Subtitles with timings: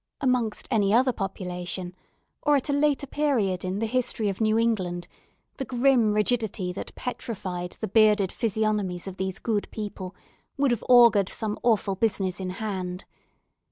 [0.19, 1.93] Amongst any other population,
[2.41, 5.07] or at a later period in the history of New England,
[5.57, 10.15] the grim rigidity that petrified the bearded physiognomies of these good people
[10.57, 13.05] would have augured some awful business in hand.